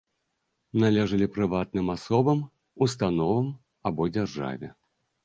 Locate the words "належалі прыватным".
0.83-1.91